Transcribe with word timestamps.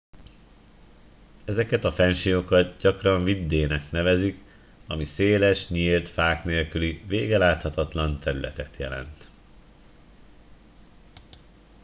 "ezeket 1.45 1.83
a 1.83 1.91
fennsíkokat 1.91 2.77
gyakran 2.79 3.23
"vidde" 3.23 3.67
-nek 3.67 3.91
nevezik 3.91 4.37
ami 4.87 5.03
széles 5.03 5.67
nyílt 5.67 6.09
fák 6.09 6.43
nélküli 6.43 7.03
végeláthatatlan 7.07 8.19
területet 8.19 8.75
jelent. 8.75 9.29